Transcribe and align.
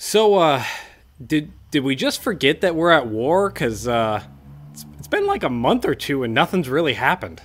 So, 0.00 0.36
uh, 0.36 0.62
did 1.24 1.50
did 1.72 1.82
we 1.82 1.96
just 1.96 2.22
forget 2.22 2.60
that 2.60 2.76
we're 2.76 2.92
at 2.92 3.08
war? 3.08 3.50
Cause 3.50 3.88
uh, 3.88 4.22
it's, 4.70 4.86
it's 4.96 5.08
been 5.08 5.26
like 5.26 5.42
a 5.42 5.50
month 5.50 5.84
or 5.84 5.96
two 5.96 6.22
and 6.22 6.32
nothing's 6.32 6.68
really 6.68 6.94
happened. 6.94 7.42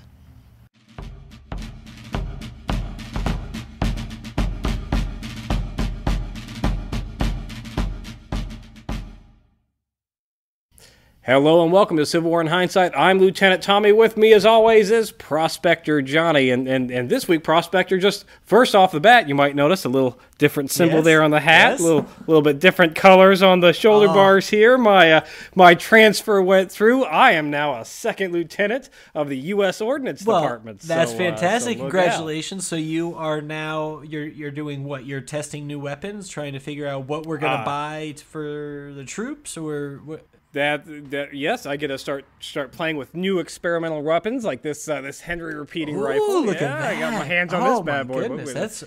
Hello 11.25 11.63
and 11.63 11.71
welcome 11.71 11.95
to 11.95 12.05
Civil 12.05 12.29
War 12.31 12.41
in 12.41 12.47
Hindsight. 12.47 12.91
I'm 12.97 13.17
Lieutenant 13.17 13.63
Tommy. 13.63 13.93
With 13.93 14.17
me, 14.17 14.33
as 14.33 14.45
always, 14.45 14.91
is 14.91 15.13
Prospector 15.13 16.01
Johnny. 16.01 16.49
And, 16.49 16.67
and, 16.67 16.91
and 16.91 17.07
this 17.09 17.29
week, 17.29 17.45
Prospector, 17.45 17.97
just 17.97 18.25
first 18.43 18.75
off 18.75 18.91
the 18.91 18.99
bat, 18.99 19.29
you 19.29 19.33
might 19.33 19.55
notice 19.55 19.85
a 19.85 19.89
little 19.89 20.19
different 20.37 20.69
symbol 20.69 20.97
Yes, 20.97 21.05
there 21.05 21.23
on 21.23 21.31
the 21.31 21.39
hat, 21.39 21.71
yes. 21.71 21.79
a 21.79 21.83
little, 21.83 22.05
little 22.27 22.41
bit 22.41 22.59
different 22.59 22.95
colors 22.95 23.41
on 23.41 23.61
the 23.61 23.71
shoulder 23.71 24.07
Oh. 24.09 24.13
bars 24.13 24.49
here. 24.49 24.77
My, 24.77 25.13
uh, 25.13 25.25
my 25.55 25.75
transfer 25.75 26.41
went 26.41 26.69
through. 26.69 27.05
I 27.05 27.31
am 27.31 27.49
now 27.49 27.79
a 27.79 27.85
second 27.85 28.33
lieutenant 28.33 28.89
of 29.15 29.29
the 29.29 29.37
U.S. 29.37 29.79
Ordnance 29.79 30.25
Well, 30.25 30.41
Department. 30.41 30.81
that's 30.81 31.11
So, 31.11 31.15
uh, 31.15 31.19
fantastic. 31.19 31.77
so 31.77 31.85
look 31.85 31.95
out. 31.95 32.01
Congratulations. 32.01 32.67
So 32.67 32.75
you 32.75 33.15
are 33.15 33.39
now 33.39 34.01
you're 34.01 34.25
you're 34.27 34.51
doing 34.51 34.83
what? 34.83 35.05
You're 35.05 35.21
testing 35.21 35.67
new 35.67 35.79
weapons, 35.79 36.27
trying 36.27 36.51
to 36.51 36.59
figure 36.59 36.85
out 36.85 37.07
what 37.07 37.25
we're 37.25 37.37
gonna 37.37 37.61
Uh, 37.61 37.65
buy 37.65 38.15
for 38.29 38.91
the 38.93 39.05
troops, 39.05 39.55
or 39.55 40.01
what? 40.03 40.25
That 40.53 41.11
that 41.11 41.33
yes, 41.33 41.65
I 41.65 41.77
get 41.77 41.87
to 41.87 41.97
start 41.97 42.25
start 42.39 42.71
playing 42.71 42.97
with 42.97 43.15
new 43.15 43.39
experimental 43.39 44.03
weapons 44.03 44.45
like 44.45 44.61
this 44.61 44.87
uh, 44.87 45.01
this 45.01 45.21
Henry 45.21 45.55
repeating 45.55 45.97
rifle. 45.97 46.45
look 46.45 46.61
yeah, 46.61 46.75
at 46.75 46.79
that! 46.79 46.95
I 46.95 46.99
got 46.99 47.13
my 47.13 47.25
hands 47.25 47.53
on 47.53 47.61
oh, 47.63 47.77
this 47.77 47.81
bad 47.81 48.07
boy. 48.07 48.21
Goodness, 48.21 48.47
We're, 48.47 48.53
that's 48.53 48.83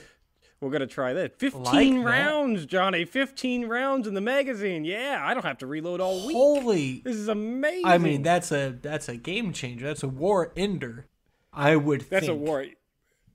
we're 0.61 0.71
gonna 0.71 0.87
try 0.87 1.13
that. 1.13 1.39
Fifteen 1.41 1.65
like 1.65 2.05
that. 2.05 2.11
rounds, 2.11 2.67
Johnny. 2.67 3.05
Fifteen 3.05 3.67
rounds 3.67 4.07
in 4.07 4.15
the 4.15 4.21
magazine. 4.21 4.85
Yeah, 4.85 5.21
I 5.21 5.35
don't 5.35 5.45
have 5.45 5.59
to 5.59 5.67
reload 5.67 6.01
all 6.01 6.25
week. 6.25 6.37
holy. 6.37 7.03
This 7.05 7.17
is 7.17 7.27
amazing. 7.27 7.85
I 7.85 7.99
mean, 7.99 8.23
that's 8.23 8.53
a 8.53 8.79
that's 8.81 9.09
a 9.09 9.17
game 9.17 9.53
changer. 9.53 9.87
That's 9.87 10.05
a 10.05 10.09
war 10.09 10.53
ender. 10.57 11.07
I 11.53 11.75
would. 11.75 12.03
that's 12.03 12.29
a 12.29 12.35
war. 12.35 12.65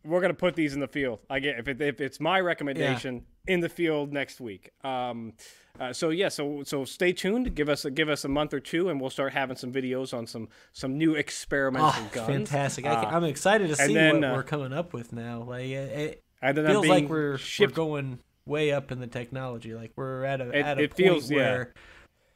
We're 0.03 0.21
gonna 0.21 0.33
put 0.33 0.55
these 0.55 0.73
in 0.73 0.79
the 0.79 0.87
field. 0.87 1.19
I 1.29 1.39
get 1.39 1.59
if, 1.59 1.67
it, 1.67 1.79
if 1.81 2.01
it's 2.01 2.19
my 2.19 2.39
recommendation 2.39 3.25
in 3.47 3.59
the 3.59 3.69
field 3.69 4.11
next 4.11 4.41
week. 4.41 4.71
Um, 4.83 5.33
uh, 5.79 5.93
so 5.93 6.09
yeah, 6.09 6.29
so 6.29 6.63
so 6.65 6.85
stay 6.85 7.13
tuned. 7.13 7.53
Give 7.55 7.69
us 7.69 7.85
a, 7.85 7.91
give 7.91 8.09
us 8.09 8.25
a 8.25 8.27
month 8.27 8.53
or 8.53 8.59
two, 8.59 8.89
and 8.89 8.99
we'll 8.99 9.09
start 9.11 9.33
having 9.33 9.55
some 9.57 9.71
videos 9.71 10.13
on 10.13 10.25
some 10.27 10.49
some 10.73 10.97
new 10.97 11.13
experimental 11.15 11.89
Oh, 11.95 12.09
guns. 12.11 12.27
fantastic! 12.27 12.85
I, 12.85 12.93
Uh, 12.95 13.15
am 13.17 13.23
excited 13.25 13.67
to 13.69 13.75
see 13.75 13.93
then, 13.93 14.21
what 14.21 14.29
uh, 14.31 14.33
we're 14.35 14.43
coming 14.43 14.73
up 14.73 14.91
with 14.93 15.13
now. 15.13 15.43
Like 15.43 15.65
it, 15.65 15.91
it 15.91 16.23
and 16.41 16.57
then 16.57 16.65
I'm 16.65 16.71
feels 16.73 16.87
like 16.87 17.07
we're, 17.09 17.37
we're 17.59 17.67
going 17.67 18.19
way 18.45 18.71
up 18.71 18.91
in 18.91 18.99
the 18.99 19.07
technology. 19.07 19.73
Like 19.75 19.91
we're 19.95 20.23
at 20.25 20.41
a 20.41 20.49
It- 20.49 20.65
at 20.65 20.77
a 20.79 20.81
it 20.83 20.89
point 20.91 20.97
feels- 20.97 21.31
yeah. 21.31 21.37
where 21.37 21.73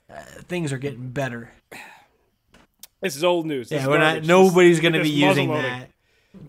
uh, 0.10 0.22
things 0.48 0.72
are 0.72 0.78
getting 0.78 1.10
better. 1.10 1.52
This 3.02 3.16
is 3.16 3.24
old 3.24 3.46
news. 3.46 3.70
This 3.70 3.82
Yeah, 3.82 3.88
we're 3.88 3.98
not. 3.98 4.24
Nobody's 4.24 4.80
going 4.80 4.94
to 4.94 5.02
be 5.04 5.10
using 5.10 5.50
loading. 5.50 5.88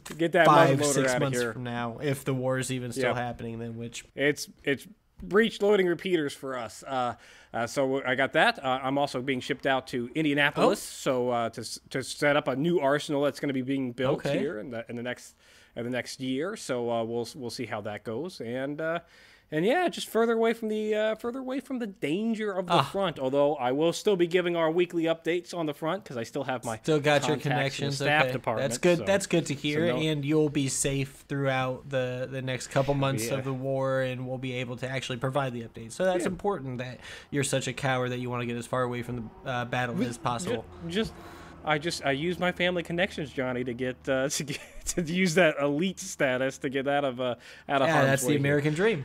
That 0.05 0.19
Get 0.19 0.33
that 0.33 0.47
five, 0.47 0.84
six 0.84 1.19
months 1.19 1.42
from 1.42 1.65
now, 1.65 1.98
if 2.03 2.25
the 2.25 2.34
war 2.34 2.59
is 2.59 2.70
even 2.70 2.92
still 2.92 3.09
Yep. 3.11 3.17
happening. 3.17 3.59
Then 3.59 3.77
which 3.77 4.05
It's 4.15 4.48
it's 4.65 4.87
breech 5.23 5.62
loading 5.62 5.87
repeaters 5.87 6.34
for 6.34 6.59
us. 6.59 6.83
Uh, 6.87 7.15
uh, 7.55 7.67
so 7.67 8.03
I 8.05 8.15
got 8.17 8.34
that. 8.34 8.62
Uh, 8.62 8.81
I'm 8.83 8.98
also 8.98 9.23
being 9.23 9.41
shipped 9.41 9.67
out 9.67 9.87
to 9.89 10.11
Indianapolis, 10.15 10.81
Oh. 11.06 11.11
so 11.11 11.31
uh, 11.31 11.48
to 11.51 11.81
to 11.91 12.03
set 12.03 12.37
up 12.37 12.48
a 12.48 12.56
new 12.56 12.81
arsenal 12.81 13.23
that's 13.23 13.41
going 13.41 13.48
to 13.48 13.55
be 13.55 13.62
being 13.62 13.93
built 13.93 14.19
Okay. 14.27 14.39
here 14.39 14.59
in 14.59 14.70
the 14.70 14.84
in 14.89 14.97
the 14.97 15.03
next 15.03 15.34
in 15.77 15.85
the 15.85 15.91
next 15.91 16.21
year. 16.21 16.57
So 16.57 16.91
uh, 16.91 17.05
we'll 17.05 17.29
we'll 17.35 17.51
see 17.51 17.67
how 17.67 17.81
that 17.83 18.03
goes, 18.05 18.41
and 18.41 18.81
uh, 18.81 19.01
and 19.53 19.65
yeah, 19.65 19.89
just 19.89 20.09
further 20.09 20.33
away 20.33 20.55
from 20.55 20.69
the 20.69 20.95
uh, 20.95 21.15
further 21.15 21.39
away 21.39 21.61
from 21.61 21.79
the 21.79 21.87
danger 21.87 22.51
of 22.51 22.67
the 22.67 22.73
Ah. 22.73 22.83
front. 22.83 23.19
Although 23.21 23.55
I 23.57 23.71
will 23.73 23.93
still 23.93 24.17
be 24.17 24.27
giving 24.27 24.57
our 24.57 24.71
weekly 24.71 25.05
updates 25.05 25.55
on 25.55 25.67
the 25.67 25.75
front 25.75 26.03
because 26.03 26.17
I 26.17 26.25
still 26.25 26.43
have 26.45 26.65
my 26.65 26.79
still 26.79 26.99
got 26.99 27.29
your 27.29 27.37
contacts 27.37 27.45
in 27.45 27.51
the 27.51 27.55
connections. 27.55 27.97
staff 27.97 28.23
okay. 28.25 28.33
department. 28.33 28.69
That's 28.69 28.78
good. 28.78 28.99
so- 28.99 29.05
That's 29.05 29.27
good 29.27 29.47
to 29.47 29.55
hear. 29.55 29.87
no- 29.87 29.97
and 29.99 30.25
you'll 30.25 30.49
be 30.49 30.67
safe 30.69 31.25
throughout 31.28 31.89
the 31.91 32.27
the 32.31 32.43
next 32.43 32.69
couple 32.69 32.95
months 32.95 33.29
Yeah. 33.29 33.34
of 33.34 33.45
the 33.45 33.53
war, 33.53 34.00
and 34.00 34.27
we'll 34.27 34.39
be 34.39 34.55
able 34.55 34.77
to 34.79 34.89
actually 34.89 35.19
provide 35.19 35.53
the 35.53 35.62
updates. 35.62 35.93
So 35.93 36.05
that's 36.05 36.25
Yeah. 36.25 36.31
important 36.31 36.79
that 36.79 36.99
you're 37.31 37.45
such 37.45 37.69
a 37.69 37.73
coward 37.73 38.11
that 38.11 38.19
you 38.19 38.29
want 38.31 38.43
to 38.43 38.47
get 38.47 38.56
as 38.56 38.67
far 38.67 38.83
away 38.83 39.03
from 39.03 39.31
the 39.45 39.50
uh, 39.50 39.65
battle 39.67 40.03
as 40.03 40.19
possible. 40.19 40.65
Ju- 40.89 40.91
Just, 40.93 41.12
I 41.66 41.78
just 41.78 42.04
I 42.04 42.12
use 42.12 42.38
my 42.38 42.53
family 42.53 42.82
connections, 42.82 43.32
Johnny, 43.32 43.65
to 43.65 43.75
get 43.75 43.97
uh, 44.09 44.28
to 44.31 44.44
get 44.44 44.60
to 44.87 45.03
use 45.03 45.34
that 45.34 45.56
elite 45.60 46.00
status 46.00 46.59
to 46.59 46.69
get 46.69 46.88
out 46.88 47.04
of 47.04 47.21
uh, 47.21 47.34
out 47.69 47.82
of 47.82 47.88
yeah, 47.88 48.04
that's 48.04 48.22
way 48.22 48.34
the. 48.34 48.38
American 48.38 48.75
dream. 48.75 49.04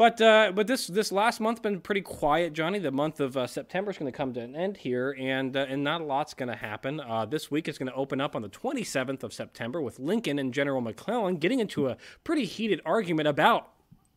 But 0.00 0.18
uh, 0.22 0.52
but 0.54 0.66
this 0.66 0.86
this 0.86 1.12
last 1.12 1.40
month 1.40 1.60
been 1.60 1.78
pretty 1.78 2.00
quiet, 2.00 2.54
Johnny. 2.54 2.78
The 2.78 2.90
month 2.90 3.20
of 3.20 3.36
uh, 3.36 3.46
September 3.46 3.90
is 3.90 3.98
going 3.98 4.10
to 4.10 4.16
come 4.16 4.32
to 4.32 4.40
an 4.40 4.56
end 4.56 4.78
here, 4.78 5.14
and 5.18 5.54
uh, 5.54 5.66
and 5.68 5.84
not 5.84 6.00
a 6.00 6.04
lot's 6.04 6.32
going 6.32 6.48
to 6.48 6.56
happen. 6.56 7.00
Uh, 7.00 7.26
this 7.26 7.50
week 7.50 7.68
is 7.68 7.76
going 7.76 7.88
to 7.88 7.94
open 7.94 8.18
up 8.18 8.34
on 8.34 8.40
the 8.40 8.48
27th 8.48 9.22
of 9.22 9.34
September 9.34 9.82
with 9.82 9.98
Lincoln 9.98 10.38
and 10.38 10.54
General 10.54 10.80
McClellan 10.80 11.36
getting 11.36 11.60
into 11.60 11.86
a 11.88 11.98
pretty 12.24 12.46
heated 12.46 12.80
argument 12.86 13.28
about 13.28 13.72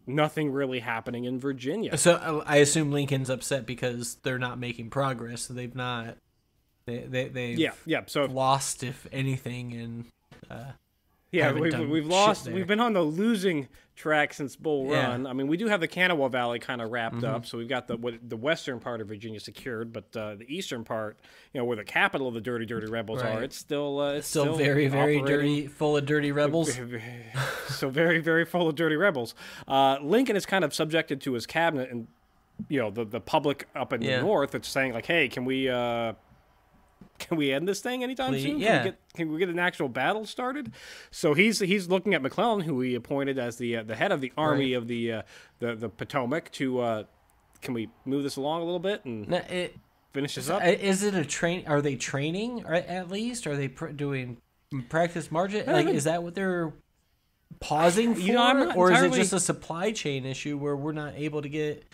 nothing 0.08 0.52
really 0.54 0.80
happening 0.80 1.26
in 1.26 1.38
Virginia. 1.38 1.98
So 1.98 2.44
I 2.46 2.58
assume 2.58 2.94
Lincoln's 2.94 3.30
upset 3.30 3.66
because 3.66 4.16
they're 4.24 4.40
not 4.40 4.58
making 4.60 4.90
progress. 4.90 5.42
So 5.42 5.54
they've 5.54 5.76
not. 5.76 6.18
They 6.86 7.00
they 7.00 7.28
they've 7.30 7.58
Yeah, 7.60 7.72
yeah. 7.86 8.02
So 8.08 8.26
lost 8.26 8.84
if 8.84 9.08
anything, 9.12 9.74
and 9.74 10.06
uh, 10.52 10.72
Yeah, 11.32 11.52
we've, 11.54 11.78
we've 11.90 12.06
lost. 12.06 12.48
We've 12.48 12.68
been 12.68 12.80
on 12.82 12.94
the 12.94 13.02
losing 13.02 13.68
track 13.96 14.34
since 14.34 14.56
Bull 14.56 14.88
Yeah. 14.90 15.08
Run. 15.08 15.28
I 15.28 15.34
mean, 15.34 15.48
we 15.48 15.56
do 15.56 15.68
have 15.68 15.80
the 15.80 15.88
Kanawha 15.88 16.28
Valley 16.30 16.60
kind 16.60 16.82
of 16.82 16.92
wrapped 16.92 17.18
Mm-hmm. 17.18 17.26
up, 17.36 17.46
so 17.46 17.58
we've 17.58 17.70
got 17.70 17.88
the 17.88 17.96
what, 17.96 18.16
the 18.28 18.36
western 18.36 18.80
part 18.80 19.00
of 19.02 19.08
Virginia 19.08 19.40
secured, 19.40 19.94
but 19.94 20.06
uh, 20.18 20.36
the 20.36 20.46
eastern 20.48 20.84
part, 20.84 21.18
you 21.54 21.60
know, 21.62 21.66
where 21.66 21.78
the 21.78 21.84
capital 21.86 22.28
of 22.28 22.34
the 22.34 22.42
dirty, 22.42 22.66
dirty 22.66 22.88
rebels 22.88 23.22
are, 23.22 23.42
it's 23.44 23.56
still 23.58 24.00
uh, 24.00 24.14
it's 24.14 24.28
still, 24.28 24.56
very 24.56 24.88
very 24.88 25.18
operating- 25.20 25.26
dirty, 25.26 25.68
full 25.68 25.96
of 25.96 26.06
dirty 26.06 26.32
rebels. 26.32 26.78
so 27.70 27.90
very, 27.90 28.20
very 28.20 28.46
full 28.46 28.68
of 28.68 28.76
dirty 28.76 28.96
rebels. 28.98 29.36
Uh, 29.68 29.98
Lincoln 30.02 30.36
is 30.36 30.46
kind 30.46 30.66
of 30.66 30.74
subjected 30.74 31.22
to 31.22 31.34
his 31.34 31.46
cabinet 31.46 31.90
and 31.92 32.08
you 32.70 32.80
know 32.80 32.92
the 32.92 33.04
the 33.06 33.20
public 33.22 33.68
up 33.76 33.94
in 33.94 34.02
Yeah. 34.02 34.18
the 34.18 34.24
north. 34.24 34.54
It's 34.54 34.68
saying 34.68 34.94
like, 34.94 35.06
hey, 35.06 35.28
can 35.30 35.46
we 35.46 35.70
uh, 35.70 36.14
can 37.28 37.38
we 37.38 37.52
end 37.52 37.68
this 37.68 37.80
thing 37.82 38.04
anytime 38.04 38.32
Please- 38.32 38.44
soon? 38.44 38.52
Can 38.54 38.60
yeah. 38.62 38.78
we 38.84 38.90
get 38.90 39.00
can 39.16 39.32
we 39.32 39.40
get 39.40 39.50
an 39.50 39.60
actual 39.60 39.90
battle 39.90 40.26
started? 40.26 40.72
So 41.12 41.34
he's 41.34 41.60
he's 41.60 41.88
looking 41.88 42.14
at 42.14 42.22
McClellan, 42.22 42.62
who 42.62 42.82
he 42.82 42.96
appointed 42.96 43.38
as 43.40 43.58
the 43.58 43.78
uh, 43.78 43.84
the 43.84 43.96
head 43.96 44.12
of 44.12 44.22
the 44.22 44.32
army 44.38 44.74
of 44.74 44.88
the 44.88 45.12
uh, 45.14 45.22
the 45.60 45.76
the 45.76 45.90
Potomac. 45.90 46.52
To 46.54 46.80
uh, 46.80 47.04
can 47.62 47.74
we 47.74 47.90
move 48.06 48.24
this 48.24 48.36
along 48.36 48.62
a 48.62 48.66
little 48.66 48.80
bit 48.80 49.06
and 49.06 49.28
No, 49.30 49.38
it, 49.38 49.76
finish 50.14 50.36
this 50.36 50.50
up? 50.50 50.62
Uh, 50.62 50.66
Is 50.68 51.02
it 51.04 51.16
a 51.16 51.24
train? 51.26 51.64
Are 51.68 51.82
they 51.82 51.96
training 51.96 52.64
at 52.68 53.10
least? 53.10 53.48
Are 53.48 53.56
they 53.56 53.70
pr- 53.70 53.88
doing 53.88 54.38
practice 54.90 55.32
margin? 55.32 55.66
Like, 55.66 55.76
haven't- 55.78 55.96
is 55.96 56.04
that 56.04 56.24
what 56.24 56.36
they're 56.36 56.74
pausing 57.60 58.16
for, 58.16 58.22
You 58.22 58.34
know, 58.34 58.72
or 58.76 58.92
is 58.92 59.02
it 59.04 59.14
just 59.14 59.32
a 59.34 59.40
supply 59.40 59.92
chain 59.92 60.26
issue 60.26 60.58
where 60.58 60.76
we're 60.76 60.92
not 60.92 61.14
able 61.16 61.42
to 61.42 61.50
get? 61.50 61.86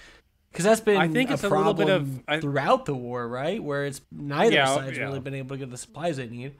Because 0.52 0.66
that's 0.66 0.82
been 0.82 0.98
I 0.98 1.08
think 1.08 1.30
a 1.30 1.34
it's 1.34 1.44
a 1.44 1.50
little 1.50 1.64
problem 1.76 1.88
bit 1.88 1.96
of- 1.96 2.24
I- 2.28 2.40
throughout 2.40 2.86
the 2.86 2.96
war, 2.96 3.28
right? 3.28 3.62
Where 3.64 3.86
it's 3.86 4.02
neither 4.12 4.54
Yeah, 4.56 4.66
side's 4.76 4.98
yeah. 4.98 5.04
really 5.04 5.20
been 5.20 5.36
able 5.36 5.56
to 5.56 5.60
get 5.60 5.70
the 5.70 5.78
supplies 5.78 6.18
they 6.18 6.28
need. 6.28 6.54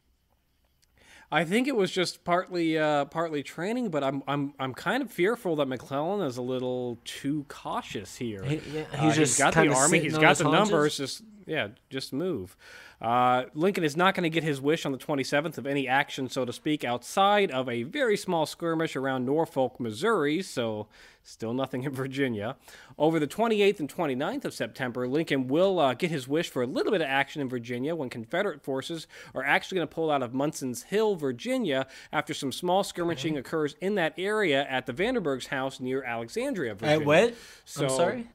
I 1.32 1.44
think 1.46 1.68
it 1.68 1.76
was 1.76 1.92
just 1.92 2.24
partly 2.24 2.78
uh, 2.78 3.06
partly 3.06 3.44
training, 3.44 3.90
but 3.90 4.04
I'm 4.04 4.24
I'm 4.28 4.54
I'm 4.60 4.74
kind 4.74 5.04
of 5.04 5.12
fearful 5.12 5.56
that 5.58 5.68
McClellan 5.68 6.26
is 6.26 6.38
a 6.38 6.42
little 6.42 6.98
too 7.06 7.46
cautious 7.48 8.16
here. 8.18 8.44
He- 8.44 8.62
yeah, 8.74 8.86
Uh, 8.94 8.98
he's 8.98 9.16
just 9.16 9.38
got 9.38 9.54
the 9.54 9.68
army, 9.72 10.00
he's 10.00 10.18
got 10.18 10.38
the 10.38 10.50
numbers. 10.50 10.98
Just 10.98 11.22
yeah, 11.50 11.70
just 11.90 12.14
move. 12.14 12.56
Uh, 13.02 13.46
Lincoln 13.56 13.84
is 13.84 13.98
not 13.98 14.14
going 14.14 14.24
to 14.24 14.30
get 14.30 14.44
his 14.44 14.62
wish 14.62 14.86
on 14.86 14.92
the 14.92 14.98
27th 14.98 15.58
of 15.58 15.66
any 15.66 15.88
action, 15.88 16.30
so 16.30 16.46
to 16.46 16.54
speak, 16.54 16.84
outside 16.84 17.50
of 17.50 17.68
a 17.68 17.84
very 17.84 18.16
small 18.16 18.46
skirmish 18.46 18.96
around 18.96 19.26
Norfolk, 19.26 19.80
Missouri. 19.80 20.44
So 20.44 20.88
still 21.24 21.54
nothing 21.54 21.84
in 21.84 21.92
Virginia. 21.94 22.56
Over 23.00 23.20
the 23.20 23.28
28th 23.28 23.80
and 23.80 23.94
29th 23.94 24.46
of 24.46 24.54
September, 24.54 25.08
Lincoln 25.08 25.48
will 25.48 25.80
uh, 25.80 25.96
get 25.96 26.12
his 26.12 26.28
wish 26.28 26.50
for 26.50 26.62
a 26.62 26.68
little 26.68 26.92
bit 26.92 27.02
of 27.02 27.08
action 27.08 27.42
in 27.42 27.50
Virginia 27.50 27.96
when 27.96 28.10
Confederate 28.10 28.62
forces 28.62 29.08
are 29.34 29.44
actually 29.44 29.78
going 29.78 29.88
to 29.88 29.96
pull 29.96 30.12
out 30.12 30.22
of 30.22 30.34
Munson's 30.34 30.84
Hill, 30.84 31.16
Virginia, 31.16 31.88
after 32.14 32.36
some 32.36 32.52
small 32.52 32.84
skirmishing 32.84 33.38
occurs 33.38 33.76
in 33.82 33.96
that 33.96 34.14
area 34.20 34.68
at 34.70 34.86
the 34.86 34.94
Vanderburgh's 34.94 35.48
house 35.48 35.80
near 35.80 36.04
Alexandria, 36.04 36.76
Virginia. 36.76 37.00
At 37.00 37.06
what? 37.06 37.34
So, 37.66 37.86
I'm 37.86 37.90
sorry. 37.90 38.28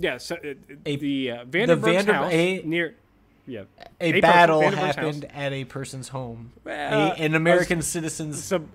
Yeah, 0.00 0.18
so, 0.18 0.36
uh, 0.36 0.54
A- 0.86 0.96
the 0.96 1.30
uh, 1.32 1.44
Vanderburgh's 1.44 1.96
Vander- 1.96 2.12
house 2.12 2.32
a- 2.32 2.62
near. 2.64 2.94
Yeah, 3.46 3.62
A, 4.00 4.12
person- 4.12 4.20
battle 4.20 4.60
happened 4.70 5.24
house. 5.24 5.32
at 5.34 5.52
a 5.54 5.64
person's 5.64 6.08
home, 6.08 6.52
Well, 6.64 7.12
a, 7.12 7.14
an 7.14 7.34
American 7.34 7.80
citizen's 7.82 8.44
Some 8.44 8.68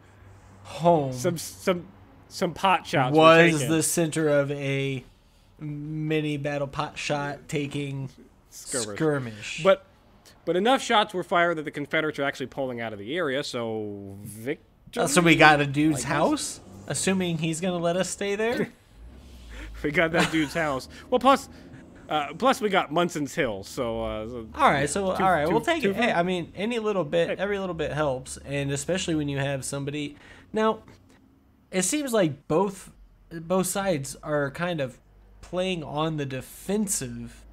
home. 0.63 1.13
some 1.13 1.37
some 1.37 1.85
some 2.27 2.53
pot 2.53 2.87
shots 2.87 3.15
was 3.15 3.67
the 3.67 3.83
center 3.83 4.27
of 4.29 4.49
a 4.51 5.03
mini 5.59 6.37
battle 6.37 6.67
pot 6.67 6.97
shot 6.97 7.47
taking 7.47 8.09
Skirmish. 8.49 8.95
skirmish. 8.97 9.61
But 9.63 9.85
but 10.45 10.55
enough 10.55 10.81
shots 10.81 11.13
were 11.13 11.23
fired 11.23 11.57
that 11.57 11.65
the 11.65 11.71
Confederates 11.71 12.17
are 12.19 12.23
actually 12.23 12.47
pulling 12.47 12.81
out 12.81 12.91
of 12.93 12.99
the 12.99 13.15
area. 13.15 13.43
So 13.43 14.17
victory. 14.23 15.03
Uh, 15.03 15.07
so 15.07 15.21
we 15.21 15.35
got 15.35 15.61
a 15.61 15.65
dude's 15.67 16.03
house, 16.03 16.59
assuming 16.87 17.37
he's 17.37 17.61
gonna 17.61 17.77
let 17.77 17.95
us 17.95 18.09
stay 18.09 18.35
there. 18.35 18.69
We 19.83 19.91
got 19.91 20.11
that 20.11 20.31
dude's 20.31 20.53
house. 20.53 20.87
Well, 21.09 21.19
plus, 21.19 21.49
uh, 22.09 22.33
plus 22.33 22.61
we 22.61 22.69
got 22.69 22.91
Munson's 22.91 23.35
Hill. 23.35 23.63
So, 23.63 24.03
uh, 24.03 24.27
so 24.27 24.47
All 24.55 24.69
right, 24.71 24.89
so 24.89 25.11
all 25.11 25.31
right, 25.31 25.45
two- 25.45 25.51
we'll 25.51 25.61
take 25.61 25.83
it. 25.83 25.95
Hey, 25.95 26.11
I 26.11 26.23
mean, 26.23 26.51
any 26.55 26.79
little 26.79 27.03
bit, 27.03 27.39
every 27.39 27.59
little 27.59 27.75
bit 27.75 27.91
helps, 27.91 28.37
and 28.37 28.71
especially 28.71 29.15
when 29.15 29.29
you 29.29 29.37
have 29.37 29.63
somebody. 29.63 30.15
Now, 30.51 30.79
it 31.71 31.83
seems 31.83 32.13
like 32.13 32.47
both 32.47 32.91
both 33.31 33.67
sides 33.67 34.15
are 34.21 34.51
kind 34.51 34.79
of 34.79 34.99
playing 35.41 35.83
on 35.83 36.17
the 36.17 36.25
defensive 36.25 37.45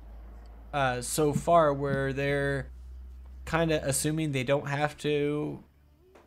uh, 0.72 1.00
so 1.00 1.32
far, 1.32 1.72
where 1.72 2.12
they're 2.12 2.68
kind 3.44 3.72
of 3.72 3.82
assuming 3.82 4.32
they 4.32 4.44
don't 4.44 4.68
have 4.68 4.96
to 4.98 5.62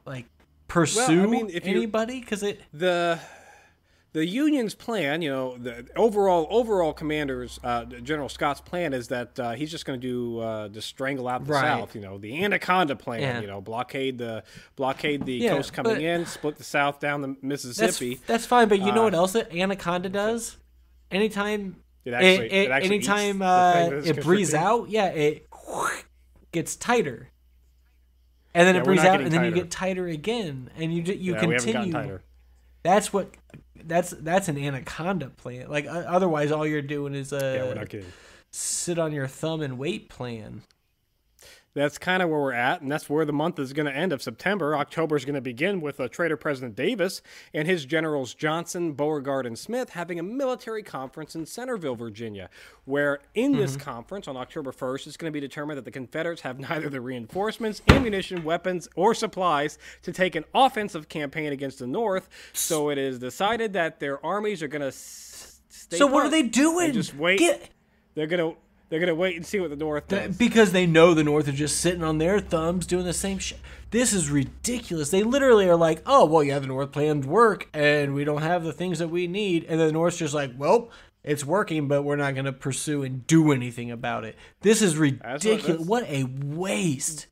like 0.06 0.26
pursue 0.68 1.28
mean, 1.28 1.50
if 1.54 1.66
anybody 1.66 2.20
because 2.20 2.44
it. 2.44 2.60
the 2.74 3.20
the 4.14 4.26
union's 4.26 4.76
plan, 4.76 5.22
you 5.24 5.30
know, 5.32 5.58
the 5.58 5.88
overall 5.96 6.48
overall 6.52 6.94
commander's 6.94 7.60
uh, 7.64 7.86
General 7.86 8.30
Scott's 8.30 8.62
plan 8.62 8.94
is 8.94 9.08
that 9.08 9.40
uh, 9.40 9.52
he's 9.54 9.72
just 9.72 9.86
going 9.86 10.00
to 10.00 10.08
do 10.08 10.40
uh, 10.40 10.70
just 10.70 10.88
strangle 10.88 11.28
out 11.28 11.46
the 11.46 11.54
Right. 11.54 11.62
South. 11.62 11.96
You 11.96 12.02
know, 12.02 12.18
the 12.20 12.44
Anaconda 12.44 12.96
plan. 12.96 13.22
Yeah. 13.22 13.42
You 13.42 13.48
know, 13.48 13.60
blockade 13.60 14.20
the 14.20 14.44
blockade 14.76 15.26
the 15.26 15.34
Yeah, 15.34 15.50
coast 15.56 15.74
coming 15.74 16.02
in, 16.02 16.26
split 16.28 16.58
the 16.58 16.64
South 16.64 17.00
down 17.00 17.22
the 17.22 17.36
Mississippi. 17.42 18.20
that's 18.28 18.46
fine, 18.46 18.68
but 18.70 18.80
you 18.80 18.92
know 18.92 19.02
Uh, 19.02 19.06
what 19.06 19.14
else 19.16 19.34
that 19.34 19.52
Anaconda 19.54 20.10
does? 20.10 20.58
Anytime 21.12 21.78
It 22.06 22.14
actually- 22.14 22.46
it, 22.52 22.54
it 22.54 22.72
actually 22.72 22.96
anytime 22.96 23.42
uh, 23.42 23.90
it 24.06 24.22
breathes 24.24 24.54
out, 24.54 24.90
yeah, 24.90 25.08
it 25.08 25.48
gets 26.52 26.76
tighter, 26.76 27.30
and 28.54 28.68
then 28.68 28.76
Yeah, 28.76 28.82
it 28.82 28.86
breathes 28.86 29.04
out, 29.06 29.22
and 29.22 29.32
then 29.32 29.44
you 29.46 29.52
get 29.52 29.72
tighter 29.72 30.06
again, 30.08 30.70
and 30.78 30.94
you 30.94 31.02
you 31.14 31.34
continue. 31.36 32.20
That's 32.84 33.12
what 33.14 33.30
that's 33.86 34.12
that's 34.12 34.48
an 34.50 34.58
anaconda 34.58 35.30
plan. 35.30 35.70
Like 35.70 35.86
uh, 35.88 36.04
otherwise, 36.08 36.52
all 36.52 36.66
you're 36.68 36.82
doing 36.82 37.16
is 37.16 37.34
uh, 37.34 37.56
Yeah, 37.58 37.64
we're 37.66 37.76
not 37.76 37.90
kidding. 37.90 38.12
sit 38.52 39.00
on 39.00 39.12
your 39.14 39.28
thumb 39.28 39.62
and 39.62 39.78
wait 39.78 40.10
plan. 40.10 40.62
That's 41.76 41.98
kind 41.98 42.22
of 42.22 42.30
where 42.30 42.40
we're 42.40 42.54
at, 42.54 42.82
and 42.82 42.92
that's 42.92 43.10
where 43.10 43.26
the 43.26 43.34
month 43.34 43.58
is 43.58 43.74
going 43.74 43.88
to 43.88 43.96
end 43.96 44.14
of 44.14 44.22
September. 44.22 44.76
October 44.78 45.16
is 45.16 45.26
going 45.26 45.34
to 45.34 45.42
begin 45.42 45.82
with 45.82 46.00
uh, 46.00 46.08
Trader 46.08 46.38
President 46.38 46.76
Davis 46.76 47.24
and 47.52 47.68
his 47.68 47.84
generals 47.86 48.36
Johnson, 48.36 48.94
Beauregard, 48.94 49.48
and 49.48 49.58
Smith 49.58 49.90
having 49.90 50.20
a 50.20 50.24
military 50.24 50.84
conference 50.84 51.34
in 51.34 51.48
Centreville, 51.48 51.96
Virginia, 51.96 52.52
where 52.86 53.22
in 53.34 53.54
this 53.54 53.76
conference 53.76 54.28
on 54.28 54.38
October 54.38 54.72
1st, 54.72 55.08
it's 55.08 55.18
going 55.18 55.32
to 55.32 55.34
be 55.34 55.40
determined 55.40 55.78
that 55.80 55.86
the 55.86 55.90
Confederates 55.92 56.42
have 56.42 56.60
neither 56.70 56.90
the 56.90 57.02
reinforcements, 57.02 57.82
ammunition, 57.88 58.44
weapons, 58.44 58.88
or 58.96 59.16
supplies 59.16 59.80
to 60.04 60.12
take 60.12 60.36
an 60.36 60.46
offensive 60.54 61.10
campaign 61.10 61.52
against 61.54 61.80
the 61.80 61.88
North. 61.88 62.30
So 62.54 62.90
it 62.90 63.00
is 63.00 63.18
decided 63.18 63.74
that 63.74 64.00
their 64.00 64.24
armies 64.24 64.62
are 64.62 64.68
going 64.68 64.82
to 64.84 64.88
s- 64.90 65.60
stay. 65.70 65.98
So 65.98 66.06
what 66.06 66.24
are 66.24 66.30
they 66.30 66.44
doing? 66.44 66.94
Just 66.94 67.16
wait. 67.16 67.40
Get- 67.40 67.72
They're 68.14 68.28
gonna 68.28 68.54
they're 68.94 69.00
gonna 69.00 69.16
wait 69.16 69.36
and 69.36 69.44
see 69.44 69.60
what 69.60 69.72
the 69.72 69.76
North 69.76 70.08
does. 70.08 70.38
because 70.38 70.72
they 70.72 70.86
know 70.86 71.16
the 71.16 71.24
North 71.24 71.48
are 71.48 71.52
just 71.52 71.82
sitting 71.82 72.04
on 72.04 72.20
their 72.20 72.40
thumbs 72.40 72.86
doing 72.86 73.06
the 73.06 73.12
same 73.14 73.40
shit. 73.40 73.58
This 73.90 74.14
is 74.14 74.30
ridiculous. 74.30 75.10
They 75.10 75.24
literally 75.24 75.68
are 75.68 75.76
like, 75.76 76.04
"Oh, 76.06 76.26
well, 76.26 76.44
yeah, 76.44 76.60
the 76.60 76.68
North 76.68 76.92
plans 76.92 77.26
work, 77.26 77.70
and 77.74 78.14
we 78.14 78.24
don't 78.24 78.44
have 78.44 78.64
the 78.64 78.72
things 78.72 79.00
that 79.00 79.08
we 79.08 79.26
need," 79.26 79.64
and 79.68 79.80
then 79.80 79.88
the 79.88 79.94
North's 79.94 80.18
just 80.18 80.34
like, 80.36 80.52
"Well." 80.58 80.92
It's 81.26 81.46
working, 81.46 81.88
but 81.88 82.02
we're 82.02 82.18
not 82.18 82.34
going 82.34 82.44
to 82.48 82.52
pursue 82.52 83.02
and 83.04 83.26
do 83.26 83.54
anything 83.54 83.90
about 83.92 84.26
it. 84.26 84.36
This 84.60 84.82
is 84.82 84.98
ridiculous. 84.98 85.42
that's- 85.64 85.80
What 85.88 86.04
a 86.10 86.26
waste. 86.26 87.28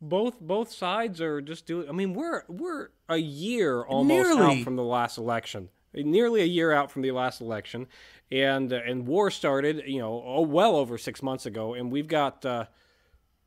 both 0.00 0.38
both 0.40 0.70
sides 0.72 1.20
are 1.20 1.40
just 1.40 1.66
doing. 1.66 1.88
I 1.88 1.92
mean, 1.92 2.14
we're 2.14 2.42
we're 2.48 2.90
a 3.08 3.16
year 3.16 3.82
almost 3.82 4.28
Nearly. 4.28 4.58
out 4.60 4.64
from 4.64 4.76
the 4.76 4.84
last 4.84 5.18
election, 5.18 5.70
nearly 5.92 6.40
a 6.42 6.44
year 6.46 6.70
out 6.72 6.92
from 6.92 7.02
the 7.02 7.10
last 7.10 7.40
election, 7.40 7.88
and 8.30 8.72
uh, 8.72 8.80
and 8.86 9.06
war 9.06 9.30
started. 9.30 9.82
You 9.86 9.98
know, 10.00 10.22
oh, 10.26 10.42
well 10.42 10.76
over 10.76 10.98
six 10.98 11.22
months 11.22 11.46
ago, 11.46 11.74
and 11.74 11.90
we've 11.90 12.08
got 12.08 12.44
uh, 12.44 12.66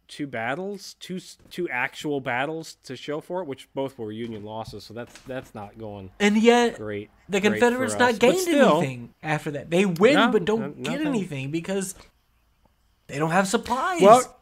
two 0.08 0.28
battles, 0.28 0.96
two 1.00 1.20
two 1.50 1.70
actual 1.70 2.20
battles 2.22 2.78
to 2.84 2.96
show 2.96 3.22
for 3.22 3.42
it, 3.42 3.48
which 3.48 3.68
both 3.74 3.98
were 3.98 4.12
Union 4.12 4.44
losses. 4.44 4.84
So 4.84 4.94
that's 4.94 5.18
that's 5.22 5.56
not 5.56 5.78
going 5.78 6.12
And 6.20 6.38
yet, 6.38 6.78
great. 6.78 7.10
the 7.30 7.40
great 7.40 7.52
Confederates 7.54 7.96
not. 7.96 8.20
Gained 8.20 8.40
still, 8.40 8.78
anything 8.78 9.14
after 9.24 9.52
that. 9.52 9.70
They 9.70 9.86
win, 9.86 10.16
No, 10.16 10.32
but 10.32 10.46
don't 10.46 10.78
no- 10.80 10.90
get 10.92 11.02
anything 11.06 11.52
because 11.52 11.96
they 13.08 13.20
don't 13.20 13.32
have 13.32 13.48
supplies. 13.48 14.02
Well, 14.02 14.40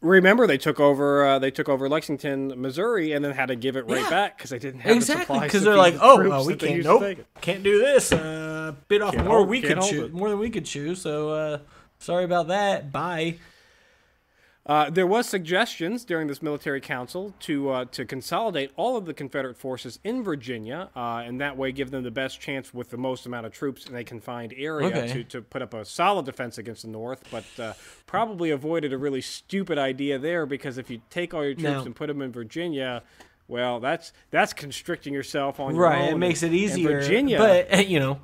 remember 0.00 0.46
they 0.46 0.58
took 0.58 0.78
over 0.80 1.24
uh, 1.24 1.38
they 1.38 1.50
took 1.50 1.68
over 1.68 1.88
Lexington, 1.88 2.54
Missouri, 2.60 3.12
and 3.12 3.24
then 3.24 3.32
had 3.32 3.46
to 3.46 3.56
give 3.56 3.76
it 3.76 3.86
right 3.86 4.00
Yeah. 4.02 4.10
back 4.10 4.36
because 4.38 4.50
they 4.50 4.58
didn't 4.58 4.80
have 4.80 4.96
exactly 4.96 5.14
the 5.24 5.26
supplies 5.26 5.42
because 5.42 5.64
they're 5.64 5.76
like, 5.76 5.96
oh, 6.00 6.28
well, 6.28 6.46
we 6.46 6.54
can't, 6.56 6.82
nope, 6.84 7.18
can't 7.40 7.62
do 7.62 7.78
this. 7.78 8.12
Uh, 8.12 8.74
bit 8.88 9.02
off 9.02 9.14
Can't 9.14 9.26
more 9.26 9.38
hold- 9.38 9.48
we 9.48 9.60
could 9.60 9.80
chew, 9.82 10.08
more 10.08 10.28
than 10.30 10.38
we 10.38 10.50
could 10.50 10.64
chew. 10.64 10.94
So 10.94 11.30
uh, 11.30 11.58
sorry 11.98 12.24
about 12.24 12.48
that. 12.48 12.92
Bye. 12.92 13.36
Uh, 14.68 14.90
there 14.90 15.06
was 15.06 15.26
suggestions 15.26 16.04
during 16.04 16.26
this 16.26 16.42
military 16.42 16.80
council 16.80 17.32
to 17.40 17.70
uh, 17.70 17.84
to 17.86 18.04
consolidate 18.04 18.70
all 18.76 18.98
of 18.98 19.06
the 19.06 19.14
Confederate 19.14 19.56
forces 19.56 19.98
in 20.04 20.22
Virginia, 20.22 20.90
uh, 20.94 21.22
and 21.24 21.40
that 21.40 21.56
way 21.56 21.72
give 21.72 21.90
them 21.90 22.02
the 22.02 22.10
best 22.10 22.38
chance 22.38 22.74
with 22.74 22.90
the 22.90 22.98
most 22.98 23.24
amount 23.24 23.46
of 23.46 23.52
troops 23.52 23.86
in 23.86 23.96
a 23.96 24.04
confined 24.04 24.52
area 24.58 24.88
Okay. 24.88 25.08
to, 25.08 25.24
to 25.24 25.40
put 25.40 25.62
up 25.62 25.72
a 25.72 25.86
solid 25.86 26.26
defense 26.26 26.58
against 26.58 26.82
the 26.82 26.88
North. 26.88 27.24
But 27.30 27.44
uh, 27.58 27.72
probably 28.06 28.50
avoided 28.50 28.92
a 28.92 28.98
really 28.98 29.22
stupid 29.22 29.78
idea 29.78 30.18
there 30.18 30.44
because 30.44 30.76
if 30.76 30.90
you 30.90 31.00
take 31.08 31.32
all 31.32 31.42
your 31.44 31.54
troops 31.54 31.62
Now- 31.62 31.82
and 31.84 31.96
put 31.96 32.08
them 32.08 32.20
in 32.20 32.30
Virginia, 32.30 33.02
well, 33.48 33.80
that's 33.80 34.12
that's 34.30 34.52
constricting 34.52 35.14
yourself 35.14 35.60
on 35.60 35.74
your 35.74 35.86
own 35.86 35.92
Right, 35.92 36.12
it 36.12 36.18
makes 36.18 36.42
it 36.42 36.52
easier. 36.52 37.00
Virginia, 37.00 37.38
but 37.38 37.88
you 37.88 37.98
know, 38.00 38.20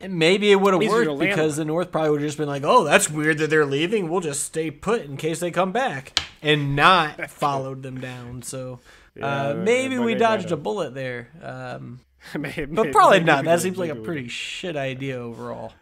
and 0.00 0.18
maybe 0.18 0.50
it 0.52 0.60
would 0.60 0.74
have 0.74 0.90
worked 0.90 1.18
because 1.18 1.56
the 1.56 1.64
North 1.64 1.90
probably 1.90 2.10
would 2.10 2.20
have 2.20 2.28
just 2.28 2.38
been 2.38 2.48
like, 2.48 2.62
"Oh, 2.64 2.84
that's 2.84 3.10
weird 3.10 3.38
that 3.38 3.50
they're 3.50 3.66
leaving. 3.66 4.08
We'll 4.08 4.20
just 4.20 4.44
stay 4.44 4.70
put 4.70 5.02
in 5.02 5.16
case 5.16 5.40
they 5.40 5.50
come 5.50 5.72
back," 5.72 6.18
and 6.42 6.76
not 6.76 7.30
followed 7.30 7.82
them 7.82 8.00
down. 8.00 8.42
So 8.42 8.80
uh, 9.20 9.54
Yeah, 9.56 9.62
maybe 9.62 9.98
we 9.98 10.14
dodged 10.14 10.52
a 10.52 10.56
bullet 10.56 10.94
there. 10.94 11.30
Um, 11.42 12.00
Maybe- 12.38 12.66
but 12.66 12.90
probably 12.92 13.18
maybe 13.20 13.26
not. 13.26 13.40
we 13.42 13.46
That 13.46 13.60
seems 13.60 13.78
like 13.78 13.90
a 13.90 13.94
pretty 13.94 14.28
shit 14.28 14.76
idea 14.76 15.16
overall. 15.18 15.72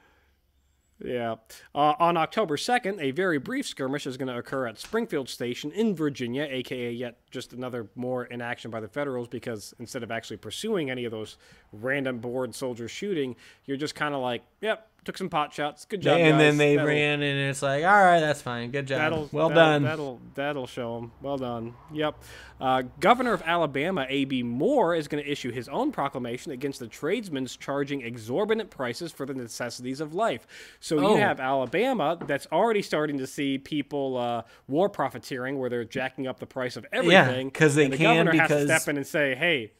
Yeah. 1.03 1.37
Uh, 1.75 1.93
on 1.99 2.17
October 2.17 2.57
2nd, 2.57 3.01
a 3.03 3.11
very 3.11 3.39
brief 3.39 3.67
skirmish 3.67 4.07
is 4.07 4.17
going 4.17 4.29
to 4.29 4.37
occur 4.39 4.67
at 4.67 4.79
Springfield 4.79 5.29
Station 5.29 5.71
in 5.73 5.95
Virginia, 5.95 6.47
aka 6.49 6.91
yet 6.91 7.19
just 7.37 7.53
another 7.53 7.87
more 7.95 8.25
inaction 8.25 8.71
by 8.71 8.81
the 8.81 8.89
Federals 8.89 9.29
because 9.29 9.75
instead 9.79 10.03
of 10.03 10.11
actually 10.11 10.39
pursuing 10.39 10.91
any 10.91 11.05
of 11.05 11.11
those 11.13 11.37
random 11.71 12.19
bored 12.19 12.55
soldiers 12.55 12.91
shooting, 12.91 13.37
you're 13.67 13.77
just 13.77 13.95
kind 13.95 14.15
of 14.15 14.23
like, 14.23 14.43
yep, 14.63 14.89
took 15.05 15.19
some 15.19 15.29
pot 15.29 15.53
shots. 15.53 15.85
Good 15.85 16.01
job. 16.01 16.19
and 16.19 16.41
then 16.41 16.57
they 16.57 16.75
That'll- 16.77 16.89
ran, 16.89 17.23
and 17.23 17.51
it's 17.51 17.61
like, 17.63 17.85
all 17.85 17.91
right, 17.93 18.21
that's 18.21 18.41
fine. 18.43 18.71
Good 18.71 18.87
job. 18.87 18.99
That'll, 18.99 19.29
well 19.33 19.49
that'll- 19.51 19.63
done. 19.63 19.83
That'll 19.85 20.21
that'll 20.35 20.67
show 20.67 20.97
them. 20.99 21.13
Well 21.21 21.37
done. 21.37 21.75
Yep. 21.93 22.17
Uh, 22.59 22.83
Governor 23.01 23.35
of 23.35 23.43
Alabama 23.45 24.07
A.B. 24.09 24.43
Moore 24.43 24.95
is 24.95 25.09
going 25.09 25.23
to 25.23 25.31
issue 25.31 25.51
his 25.53 25.69
own 25.69 25.93
proclamation 25.93 26.53
against 26.53 26.81
the 26.81 26.87
tradesmen's 26.89 27.55
charging 27.55 28.01
exorbitant 28.01 28.71
prices 28.71 29.13
for 29.13 29.27
the 29.27 29.35
necessities 29.35 30.01
of 30.01 30.15
life. 30.15 30.47
So 30.81 30.99
Oh. 30.99 31.11
you 31.15 31.21
have 31.21 31.39
Alabama 31.39 32.17
that's 32.27 32.47
already 32.51 32.81
starting 32.81 33.19
to 33.19 33.27
see 33.27 33.59
people 33.59 34.17
uh, 34.17 34.43
war 34.69 34.89
profiteering, 34.89 35.59
where 35.59 35.69
they're 35.69 35.85
jacking 35.85 36.27
up 36.27 36.41
the 36.41 36.47
price 36.47 36.77
of 36.79 36.87
everything. 36.93 37.13
'Cause 37.53 37.75
they 37.75 37.85
and 37.85 37.93
the 37.93 37.97
can 37.99 38.27
governor 38.27 38.41
has 38.43 38.49
to 38.51 38.65
step 38.67 38.89
in 38.89 38.97
and 38.97 39.07
say, 39.07 39.35
"Hey." 39.35 39.73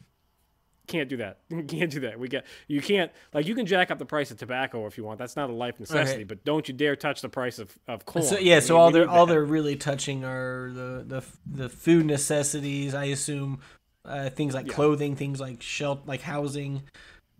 Can't 0.87 1.09
do 1.09 1.17
that. 1.17 1.39
Can't 1.67 1.91
do 1.91 1.99
that. 1.99 2.17
We 2.17 2.29
get 2.29 2.45
you 2.69 2.79
can't 2.81 3.11
like 3.33 3.45
you 3.45 3.55
can 3.55 3.65
jack 3.65 3.91
up 3.91 3.99
the 3.99 4.05
price 4.05 4.31
of 4.31 4.37
tobacco 4.37 4.85
if 4.87 4.97
you 4.97 5.03
want. 5.03 5.19
That's 5.19 5.35
not 5.35 5.49
a 5.49 5.53
life 5.53 5.81
necessity. 5.81 6.23
But 6.23 6.45
don't 6.45 6.65
you 6.65 6.73
dare 6.73 6.95
touch 6.95 7.19
the 7.19 7.27
price 7.27 7.59
of, 7.59 7.77
of 7.89 8.05
corn. 8.05 8.23
So 8.23 8.37
yeah, 8.39 8.61
so 8.61 8.75
We- 8.75 8.79
all 8.79 8.87
we 8.87 8.93
they're 8.93 9.09
all 9.09 9.25
that. 9.25 9.33
they're 9.33 9.43
really 9.43 9.75
touching 9.75 10.23
are 10.23 10.71
the 10.71 11.03
the 11.05 11.23
the 11.45 11.67
food 11.67 12.05
necessities. 12.05 12.95
I 12.95 13.03
assume 13.05 13.59
uh, 14.05 14.29
things 14.29 14.53
like 14.53 14.69
clothing, 14.69 15.17
things 15.17 15.41
like 15.41 15.61
shelter, 15.61 16.03
like 16.05 16.21
housing, 16.21 16.83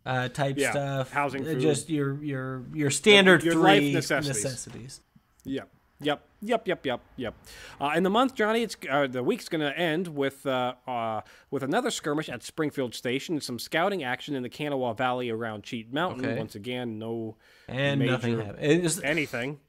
uh, 0.06 0.28
type 0.28 0.58
Yeah, 0.58 0.72
stuff. 0.72 1.12
housing, 1.14 1.44
Uh, 1.44 1.52
food. 1.52 1.62
just 1.62 1.90
your 1.90 2.22
your 2.22 2.66
your 2.74 2.90
standard 2.92 3.44
your 3.46 3.54
three 3.54 3.62
life 3.62 3.94
necessities. 3.94 4.44
necessities. 4.44 5.02
Yep. 5.46 5.70
Yep. 6.02 6.27
Yep. 6.42 6.68
Yep. 6.68 6.86
Yep. 6.86 7.02
Yep. 7.16 7.34
Uh, 7.82 7.92
in 7.96 8.04
the 8.04 8.10
month, 8.10 8.36
Johnny, 8.36 8.62
it's 8.62 8.78
uh, 8.90 9.08
the 9.08 9.24
week's 9.24 9.50
going 9.50 9.62
to 9.62 9.76
end 9.78 10.08
with 10.10 10.46
uh, 10.46 10.76
uh, 10.88 11.22
with 11.50 11.64
another 11.64 11.90
skirmish 11.90 12.30
at 12.30 12.44
Springfield 12.44 12.94
Station 12.94 13.36
and 13.36 13.44
some 13.44 13.58
scouting 13.58 14.04
action 14.04 14.36
in 14.36 14.44
the 14.44 14.50
Kanawha 14.50 14.94
Valley 14.94 15.30
around 15.32 15.64
Cheat 15.64 15.92
Mountain. 15.92 16.26
Okay. 16.26 16.38
Once 16.38 16.54
again, 16.56 17.00
no 17.00 17.38
And 17.68 18.02
nothing 18.02 18.38
major 18.38 18.46
happened. 18.46 18.86
It's, 18.86 19.02
anything. 19.04 19.60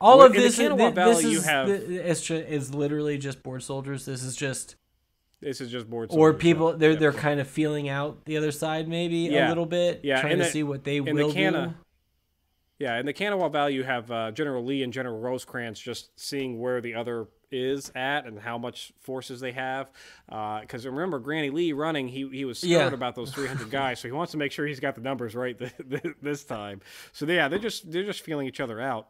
all 0.00 0.18
Well, 0.18 0.26
of 0.26 0.32
in 0.34 0.38
the 0.42 0.48
this, 0.48 0.56
Kanawha 0.58 0.86
this 0.90 0.94
Valley, 0.94 1.30
you 1.30 1.38
is 1.38 1.44
have- 1.46 1.68
it's 1.68 2.30
is 2.30 2.74
literally 2.74 3.16
just 3.18 3.42
bored 3.44 3.62
soldiers. 3.62 4.04
This 4.04 4.22
is 4.24 4.34
just 4.34 4.74
This 5.40 5.60
is 5.60 5.70
just 5.70 5.88
bored. 5.88 6.08
or 6.12 6.32
people 6.34 6.76
they're 6.76 6.90
Yep. 6.92 6.98
they're 7.00 7.12
kind 7.12 7.38
of 7.38 7.46
feeling 7.46 7.88
out 7.88 8.24
the 8.24 8.36
other 8.38 8.50
side 8.50 8.88
maybe 8.88 9.18
Yeah. 9.18 9.46
a 9.46 9.48
little 9.50 9.66
bit, 9.66 10.00
Yeah, 10.02 10.20
trying 10.20 10.32
in 10.32 10.38
to 10.40 10.44
the- 10.46 10.50
see 10.50 10.62
what 10.64 10.82
they 10.82 10.96
in 10.96 11.04
the 11.04 11.12
will 11.14 11.30
do. 11.30 11.74
Yeah, 12.78 12.98
in 13.00 13.06
the 13.06 13.12
Kanawha 13.14 13.48
Valley, 13.48 13.74
you 13.74 13.84
have 13.84 14.10
uh, 14.10 14.30
General 14.32 14.62
Lee 14.64 14.82
and 14.82 14.92
General 14.92 15.18
Rosecrans 15.18 15.80
just 15.80 16.10
seeing 16.20 16.58
where 16.60 16.80
the 16.82 16.94
other 16.94 17.28
is 17.50 17.90
at 17.94 18.26
and 18.26 18.38
how 18.38 18.58
much 18.58 18.92
forces 19.00 19.40
they 19.40 19.52
have. 19.52 19.88
Because 20.28 20.84
remember, 20.84 21.18
Granny 21.18 21.48
Lee 21.50 21.72
running, 21.72 22.06
he 22.08 22.28
he 22.30 22.44
was 22.44 22.58
scared 22.58 22.90
Yeah. 22.90 22.94
about 22.94 23.14
those 23.14 23.32
300 23.32 23.70
guys, 23.70 24.00
so 24.00 24.08
he 24.08 24.12
wants 24.12 24.32
to 24.32 24.38
make 24.38 24.52
sure 24.52 24.66
he's 24.66 24.80
got 24.80 24.94
the 24.94 25.00
numbers 25.00 25.34
right 25.34 25.58
th- 25.58 25.72
th- 25.90 26.14
this 26.20 26.44
time. 26.44 26.80
So 27.12 27.24
yeah, 27.24 27.48
they're 27.48 27.58
just 27.58 27.90
they're 27.90 28.04
just 28.04 28.20
feeling 28.22 28.46
each 28.46 28.60
other 28.60 28.78
out. 28.80 29.08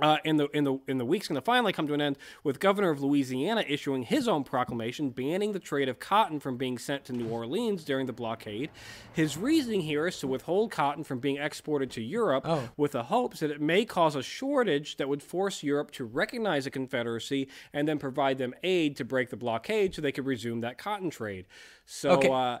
Uh, 0.00 0.16
in 0.24 0.38
the 0.38 0.48
in 0.54 0.64
the 0.64 0.78
in 0.88 0.96
the 0.96 1.04
week's 1.04 1.28
going 1.28 1.34
to 1.38 1.44
finally 1.44 1.70
come 1.70 1.86
to 1.86 1.92
an 1.92 2.00
end 2.00 2.16
with 2.44 2.58
governor 2.58 2.88
of 2.88 3.02
Louisiana 3.02 3.62
issuing 3.68 4.02
his 4.02 4.26
own 4.26 4.42
proclamation 4.42 5.10
banning 5.10 5.52
the 5.52 5.58
trade 5.58 5.86
of 5.90 5.98
cotton 5.98 6.40
from 6.40 6.56
being 6.56 6.78
sent 6.78 7.04
to 7.04 7.12
New 7.12 7.28
Orleans 7.28 7.84
during 7.84 8.06
the 8.06 8.12
blockade. 8.12 8.70
His 9.12 9.36
reasoning 9.36 9.82
here 9.82 10.06
is 10.06 10.18
to 10.20 10.26
withhold 10.26 10.70
cotton 10.70 11.04
from 11.04 11.18
being 11.20 11.36
exported 11.36 11.90
to 11.92 12.00
Europe 12.02 12.44
Oh. 12.46 12.70
with 12.78 12.92
the 12.92 13.02
hopes 13.04 13.40
that 13.40 13.50
it 13.50 13.60
may 13.60 13.84
cause 13.84 14.16
a 14.16 14.22
shortage 14.22 14.96
that 14.96 15.10
would 15.10 15.22
force 15.22 15.62
Europe 15.62 15.90
to 15.92 16.06
recognize 16.06 16.64
the 16.64 16.70
Confederacy 16.70 17.48
and 17.74 17.86
then 17.86 17.98
provide 17.98 18.38
them 18.38 18.54
aid 18.62 18.96
to 18.96 19.04
break 19.04 19.28
the 19.28 19.36
blockade 19.36 19.94
so 19.94 20.00
they 20.00 20.10
could 20.12 20.26
resume 20.26 20.62
that 20.62 20.78
cotton 20.78 21.10
trade. 21.10 21.44
So 21.84 22.12
Okay. 22.12 22.30
uh, 22.30 22.58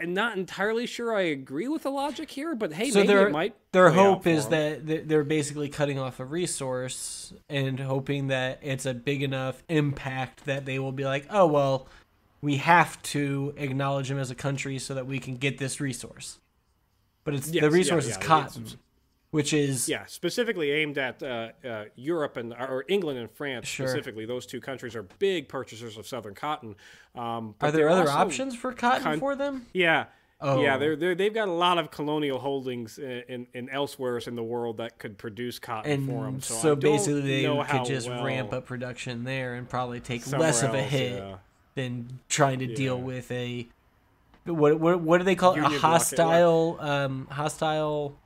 I'm 0.00 0.14
not 0.14 0.36
entirely 0.38 0.86
sure 0.86 1.14
I 1.14 1.22
agree 1.22 1.68
with 1.68 1.82
the 1.82 1.90
logic 1.90 2.30
here, 2.30 2.54
but 2.54 2.72
hey, 2.72 2.90
So 2.90 3.00
maybe 3.00 3.08
their 3.08 3.28
it 3.28 3.32
might. 3.32 3.54
their 3.72 3.90
hope 3.90 4.26
is 4.26 4.46
is 4.46 4.52
'em. 4.52 4.86
that 4.86 5.08
they're 5.08 5.24
basically 5.24 5.68
cutting 5.68 5.98
off 5.98 6.20
a 6.20 6.24
resource 6.24 7.32
and 7.48 7.78
hoping 7.78 8.28
that 8.28 8.60
it's 8.62 8.86
a 8.86 8.94
big 8.94 9.22
enough 9.22 9.62
impact 9.68 10.46
that 10.46 10.64
they 10.64 10.78
will 10.78 10.92
be 10.92 11.04
like, 11.04 11.26
oh 11.30 11.46
well, 11.46 11.86
we 12.40 12.56
have 12.56 13.00
to 13.02 13.52
acknowledge 13.58 14.08
them 14.08 14.18
as 14.18 14.30
a 14.30 14.34
country 14.34 14.78
so 14.78 14.94
that 14.94 15.06
we 15.06 15.18
can 15.18 15.36
get 15.36 15.58
this 15.58 15.80
resource. 15.80 16.38
But 17.24 17.34
it's 17.34 17.48
Yes, 17.48 17.60
the 17.62 17.68
yeah, 17.68 17.74
resource 17.76 18.04
yeah, 18.04 18.10
is 18.12 18.16
it's- 18.16 18.26
cotton, 18.26 18.66
which 19.30 19.52
is 19.52 19.88
Yeah, 19.88 20.04
specifically 20.06 20.70
aimed 20.72 20.98
at 20.98 21.22
uh, 21.22 21.50
uh, 21.64 21.84
Europe 21.94 22.36
and 22.36 22.52
or 22.52 22.84
England 22.88 23.18
and 23.18 23.30
France 23.30 23.66
Sure. 23.68 23.86
specifically. 23.86 24.26
Those 24.26 24.46
two 24.46 24.60
countries 24.60 24.96
are 24.96 25.02
big 25.02 25.48
purchasers 25.48 25.96
of 25.96 26.06
southern 26.06 26.34
cotton. 26.34 26.76
Um, 27.14 27.54
are 27.60 27.70
there 27.70 27.88
other 27.88 28.08
options 28.08 28.56
for 28.56 28.72
cotton 28.72 29.02
con- 29.02 29.20
for 29.20 29.36
them? 29.36 29.66
Yeah. 29.72 30.06
Oh. 30.42 30.62
Yeah, 30.62 30.78
they're, 30.78 30.96
they're, 30.96 31.14
they've 31.14 31.34
got 31.34 31.48
a 31.48 31.52
lot 31.52 31.76
of 31.76 31.90
colonial 31.90 32.38
holdings 32.38 32.98
in, 32.98 33.22
in, 33.28 33.46
in 33.52 33.68
elsewhere 33.68 34.16
in 34.26 34.36
the 34.36 34.42
world 34.42 34.78
that 34.78 34.98
could 34.98 35.18
produce 35.18 35.58
cotton 35.58 36.06
for 36.06 36.24
them. 36.24 36.34
And 36.34 36.44
So, 36.44 36.54
so, 36.54 36.76
basically, 36.76 37.20
they 37.20 37.64
could 37.68 37.84
just 37.84 38.08
well 38.08 38.24
ramp 38.24 38.52
up 38.54 38.64
production 38.64 39.24
there 39.24 39.54
and 39.54 39.68
probably 39.68 40.00
take 40.00 40.26
less 40.32 40.62
of 40.62 40.72
a 40.72 40.78
else, 40.80 40.90
hit 40.90 41.12
yeah. 41.12 41.36
than 41.74 42.20
trying 42.30 42.60
to 42.60 42.74
deal 42.74 42.98
with 42.98 43.30
a 43.30 43.68
what 44.46 44.80
what 44.80 45.00
what 45.02 45.18
do 45.18 45.24
they 45.24 45.34
call 45.34 45.52
it? 45.52 45.58
a 45.58 45.62
Union 45.64 45.80
hostile 45.80 46.78
um 46.80 47.28
hostile 47.30 48.16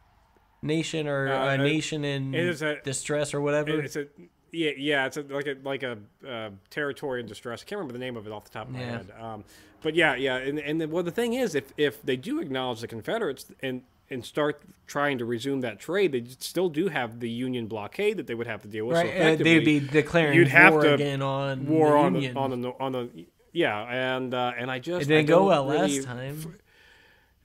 nation 0.64 1.06
or 1.06 1.32
Uh, 1.32 1.54
a 1.54 1.58
nation 1.58 2.04
in 2.04 2.34
a- 2.34 2.80
distress 2.82 3.32
or 3.34 3.40
whatever. 3.40 3.80
It's 3.80 3.96
a 3.96 4.06
yeah, 4.50 4.70
yeah. 4.76 5.06
It's 5.06 5.16
a, 5.16 5.22
like 5.22 5.46
a 5.46 5.56
like 5.62 5.82
a 5.82 5.98
uh, 6.28 6.50
territory 6.70 7.20
in 7.20 7.26
distress. 7.26 7.62
I 7.62 7.64
can't 7.64 7.78
remember 7.78 7.92
the 7.92 7.98
name 8.04 8.16
of 8.16 8.26
it 8.26 8.32
off 8.32 8.44
the 8.44 8.50
top 8.50 8.68
of 8.68 8.72
my 8.74 8.80
Yeah. 8.80 8.90
head. 8.98 9.12
Um, 9.20 9.44
but 9.82 9.94
yeah, 9.94 10.14
yeah. 10.14 10.36
And 10.36 10.58
and 10.58 10.80
the, 10.80 10.88
well, 10.88 11.02
the 11.02 11.10
thing 11.10 11.34
is, 11.34 11.54
if 11.54 11.72
if 11.76 12.00
they 12.02 12.16
do 12.16 12.40
acknowledge 12.40 12.80
the 12.80 12.88
Confederates 12.88 13.46
and 13.62 13.82
and 14.10 14.24
start 14.24 14.62
trying 14.86 15.18
to 15.18 15.24
resume 15.24 15.60
that 15.62 15.80
trade, 15.80 16.12
they 16.12 16.24
still 16.38 16.68
do 16.68 16.88
have 16.88 17.20
the 17.20 17.28
Union 17.28 17.66
blockade 17.66 18.16
that 18.18 18.26
they 18.26 18.34
would 18.34 18.46
have 18.46 18.60
to 18.62 18.68
deal 18.68 18.86
with. 18.86 18.96
right, 18.98 19.10
So 19.16 19.32
uh, 19.32 19.36
they'd 19.36 19.64
be 19.64 19.80
declaring 19.80 20.36
you'd 20.38 20.48
have 20.48 20.72
war 20.74 20.82
to 20.84 20.94
again 20.94 21.20
on 21.22 21.66
war 21.66 21.90
the 21.90 21.96
on 21.96 22.14
Union. 22.14 22.34
the 22.34 22.40
on 22.40 22.60
the 22.60 22.70
on 22.80 22.92
the 22.92 23.08
yeah, 23.52 24.14
and 24.14 24.32
uh, 24.34 24.52
and 24.56 24.70
I 24.70 24.78
just 24.78 25.02
it 25.02 25.08
didn't 25.08 25.26
go 25.26 25.46
well 25.46 25.66
really- 25.68 25.96
last 25.96 26.06
time. 26.06 26.54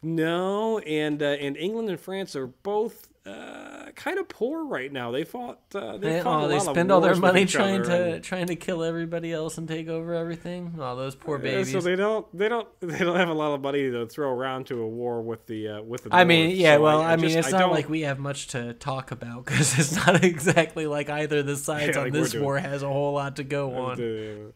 No, 0.01 0.79
and 0.79 1.21
uh, 1.21 1.25
and 1.25 1.57
England 1.57 1.89
and 1.89 1.99
France 1.99 2.35
are 2.35 2.47
both 2.47 3.08
uh, 3.25 3.91
kind 3.95 4.17
of 4.17 4.27
poor 4.29 4.63
right 4.65 4.91
now. 4.91 5.11
They 5.11 5.23
fought. 5.23 5.59
Uh, 5.75 5.97
they 5.97 6.09
They, 6.17 6.21
fought 6.21 6.43
oh, 6.43 6.45
a 6.45 6.47
they 6.47 6.57
lot 6.57 6.67
of 6.67 6.73
spend 6.73 6.91
all 6.91 7.01
their 7.01 7.15
money 7.15 7.45
trying 7.45 7.83
to 7.83 8.13
and- 8.15 8.23
trying 8.23 8.47
to 8.47 8.55
kill 8.55 8.83
everybody 8.83 9.31
else 9.33 9.57
and 9.57 9.67
take 9.67 9.87
over 9.89 10.13
everything. 10.13 10.75
Oh, 10.79 10.95
those 10.95 11.15
poor 11.15 11.37
babies. 11.37 11.71
So 11.71 11.81
they 11.81 11.95
don't 11.95 12.25
they 12.37 12.49
don't 12.49 12.67
they 12.79 12.99
don't 12.99 13.17
have 13.17 13.29
a 13.29 13.33
lot 13.33 13.53
of 13.53 13.61
money 13.61 13.89
to 13.91 14.05
throw 14.07 14.31
around 14.31 14.67
to 14.67 14.81
a 14.81 14.87
war 14.87 15.21
with 15.21 15.45
the 15.47 15.67
uh, 15.67 15.81
with 15.81 16.03
the. 16.05 16.15
I 16.15 16.23
mean, 16.23 16.51
yeah, 16.55 16.75
So 16.77 16.81
well, 16.83 17.01
I, 17.01 17.15
mean, 17.17 17.25
just- 17.31 17.37
it's 17.39 17.47
I 17.49 17.51
not 17.51 17.59
don't- 17.59 17.71
like 17.71 17.89
we 17.89 18.01
have 18.01 18.19
much 18.19 18.47
to 18.49 18.73
talk 18.73 19.11
about 19.11 19.45
because 19.45 19.77
it's 19.77 19.95
not 19.95 20.23
exactly 20.23 20.87
like 20.87 21.09
either 21.09 21.39
of 21.39 21.45
the 21.47 21.57
sides 21.57 21.95
Yeah, 21.95 21.99
on 21.99 22.03
like 22.05 22.13
this 22.13 22.33
war 22.35 22.57
has 22.57 22.83
a 22.83 22.87
whole 22.87 23.13
lot 23.13 23.35
to 23.35 23.43
go 23.43 23.75
on. 23.75 24.53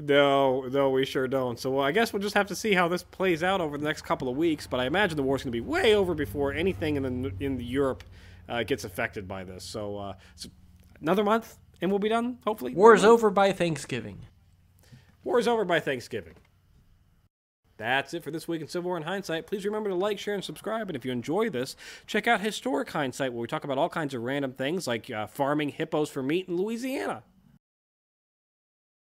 No, 0.00 0.62
no, 0.62 0.90
we 0.90 1.04
sure 1.04 1.28
don't. 1.28 1.58
So 1.58 1.70
well, 1.70 1.84
I 1.84 1.92
guess 1.92 2.12
we'll 2.12 2.22
just 2.22 2.34
have 2.34 2.46
to 2.48 2.56
see 2.56 2.74
how 2.74 2.88
this 2.88 3.02
plays 3.02 3.42
out 3.42 3.60
over 3.60 3.76
the 3.78 3.84
next 3.84 4.02
couple 4.02 4.28
of 4.28 4.36
weeks. 4.36 4.66
But 4.66 4.80
I 4.80 4.86
imagine 4.86 5.16
the 5.16 5.22
war's 5.22 5.42
going 5.42 5.52
to 5.52 5.56
be 5.56 5.60
way 5.60 5.94
over 5.94 6.14
before 6.14 6.52
anything 6.52 6.96
in 6.96 7.22
the 7.22 7.32
in 7.40 7.56
the 7.56 7.64
Europe 7.64 8.04
uh, 8.48 8.62
gets 8.62 8.84
affected 8.84 9.28
by 9.28 9.44
this. 9.44 9.64
So, 9.64 9.96
uh, 9.96 10.14
so 10.36 10.48
another 11.00 11.24
month 11.24 11.56
and 11.80 11.90
we'll 11.90 11.98
be 11.98 12.08
done. 12.08 12.38
Hopefully, 12.44 12.74
War 12.74 12.94
is 12.94 13.04
over 13.04 13.30
by 13.30 13.52
Thanksgiving. 13.52 14.26
War 15.24 15.38
is 15.38 15.48
over 15.48 15.64
by 15.64 15.80
Thanksgiving. 15.80 16.34
That's 17.76 18.12
it 18.12 18.22
for 18.22 18.30
this 18.30 18.46
week 18.46 18.60
in 18.60 18.68
Civil 18.68 18.88
War 18.88 18.96
in 18.98 19.04
Hindsight. 19.04 19.46
Please 19.46 19.64
remember 19.64 19.88
to 19.88 19.94
like, 19.94 20.18
share, 20.18 20.34
and 20.34 20.44
subscribe. 20.44 20.90
And 20.90 20.96
if 20.96 21.04
you 21.04 21.12
enjoy 21.12 21.48
this, 21.48 21.76
check 22.06 22.26
out 22.26 22.42
Historic 22.42 22.90
Hindsight, 22.90 23.32
where 23.32 23.40
we 23.40 23.46
talk 23.46 23.64
about 23.64 23.78
all 23.78 23.88
kinds 23.88 24.12
of 24.12 24.22
random 24.22 24.52
things 24.52 24.86
like 24.86 25.10
uh, 25.10 25.26
farming 25.26 25.70
hippos 25.70 26.10
for 26.10 26.22
meat 26.22 26.46
in 26.46 26.56
Louisiana. 26.56 27.22